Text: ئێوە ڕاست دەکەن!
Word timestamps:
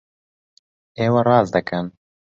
ئێوە 0.99 1.21
ڕاست 1.27 1.51
دەکەن! 1.55 1.85